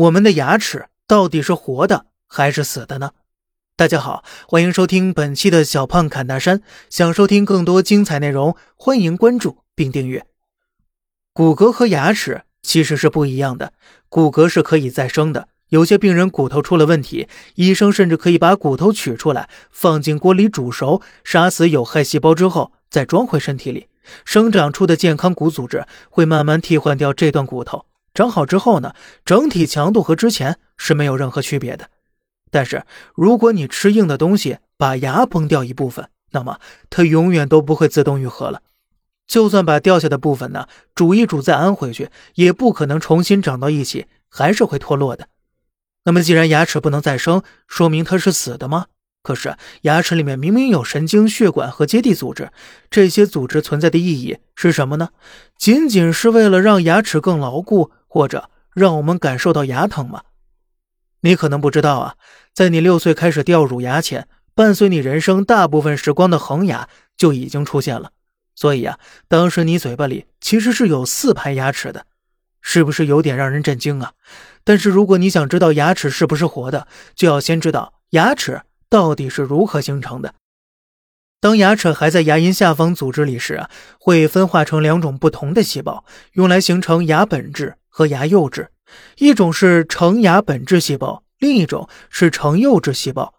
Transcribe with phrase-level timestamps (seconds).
[0.00, 3.10] 我们的牙齿到底是活的还是死的呢？
[3.76, 6.62] 大家好，欢迎收听本期的小胖侃大山。
[6.88, 10.24] 想收听更多精彩内容，欢迎关注并订阅。
[11.34, 13.74] 骨骼和牙齿其实是不一样的，
[14.08, 15.48] 骨骼是可以再生的。
[15.68, 23.88] 有些病人骨头出了问题，医生甚至可以把骨头取出来，放进锅里煮熟，杀死有害细胞之后再装回身体里。
[24.24, 27.84] 生长出的健康骨组织会慢慢替换掉这段骨头。
[28.14, 31.90] 长好之后呢，整体强度和之前是没有任何区别的。
[32.50, 38.62] 但是如果你吃硬的东西，把牙崩掉一部分，那么它永远都不会自动愈合了。
[39.26, 45.28] 就算把掉下的部分呢煮一煮再安回去，也不可能重新长到一起，还是会脱落的。
[46.04, 48.86] 那么既然牙齿不能再生，说明它是死的吗？
[49.22, 52.50] 可是牙齿里面明明有神经、血管和接地组织，
[52.90, 55.10] 这些组织存在的意义是什么呢？
[55.56, 57.92] 仅仅是为了让牙齿更牢固？
[58.10, 60.22] 或者让我们感受到牙疼吗？
[61.20, 62.16] 你可能不知道啊，
[62.52, 68.10] 在你六岁开始掉乳牙前，伴随你人生大部分时光的恒牙就已经出现了。
[68.56, 72.06] 所以啊，当时你嘴巴里其实是有四排牙齿的，
[72.60, 74.12] 是不是有点让人震惊啊？
[74.64, 80.34] 但是如果你想知道牙齿是不是活的，就要先知道牙齿到底是如何形成的。
[81.40, 88.70] 当牙齿还在牙龈下方组织里时啊，会分化成两种不同的细胞，用来形成牙本质和牙釉质。
[89.18, 93.34] 一种是成牙本质细胞，另一种是成釉质细胞。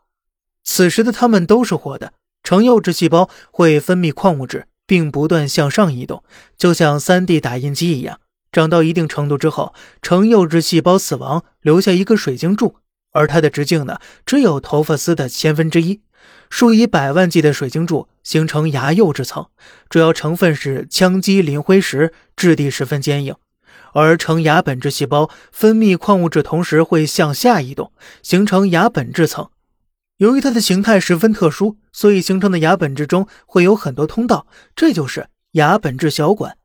[0.64, 2.14] 此时的它们都是活的。
[2.44, 6.24] 成釉质细胞会分泌矿物质，并不断向上移动，
[6.58, 8.20] 就像 3D 打印机一样。
[8.52, 12.78] 长到一定程度之后，成釉质细胞死亡，留下一个水晶柱，
[13.12, 16.02] 而它的直径呢，只有头发丝的千分之一。
[16.50, 19.48] 数以百万计的水晶柱形成牙釉质层，
[19.90, 23.36] 主要成分是羟基磷灰石，质地十分坚硬。
[23.94, 29.50] 而成牙本质细胞分泌矿物质同时会向下移动，形成牙本质层。
[30.18, 34.46] 由于它的形态十分特殊，所以形成的牙本质中会有很多通道，
[34.76, 36.58] 这就是牙本质小管。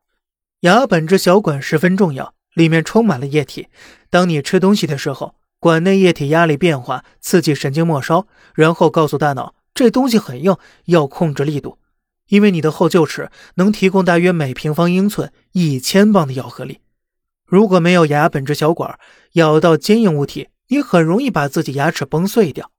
[0.61, 3.69] 牙本质小管十分重要，里面充满了液体。
[4.11, 9.55] 当你吃东西的时候，管内液体压力变化刺激神经末梢，然后告诉大脑。
[9.75, 10.57] 这东西很硬，
[10.87, 11.79] 要控制力度，
[12.29, 16.81] 因为你的后臼齿能提供大约每平方英寸一千磅的咬合力。
[17.47, 18.99] 如果没有牙本质小管，
[19.35, 22.71] 咬到坚硬物体，你很容易把自己牙齿崩碎掉。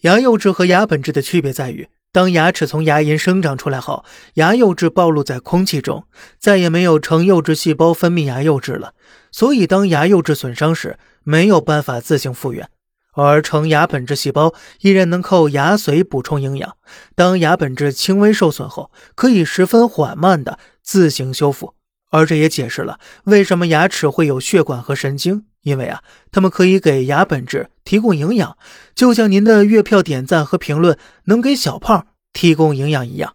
[0.00, 6.06] 牙釉质和牙本质的区别在于，当牙齿从牙龈生长出来后，牙釉质暴露在空气中，
[6.38, 8.94] 再也没有成釉质细胞分泌牙釉质了，
[9.30, 12.68] 所以当牙釉质损伤时，没有办法自行复原。
[13.16, 16.76] 而成牙本质细胞依然能靠牙髓补充营养。
[17.14, 21.73] 当牙本质轻微受损后，可以十分缓慢的自行修复。
[22.14, 28.56] 而这也解释了为什么牙齿会有血管和神经，因为啊，它们可以给牙本质提供营养，
[28.94, 33.34] 就像您的月票点赞和评论能给小胖提供营养一样。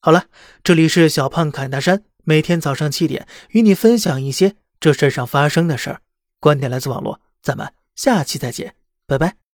[0.00, 0.26] 好了，
[0.62, 6.02] 这里是小胖侃大山，每天早上七点与你分享一些这世上发生的事儿。
[6.40, 8.74] 观点来自网络，咱们下期再见。
[9.06, 9.47] 拜拜。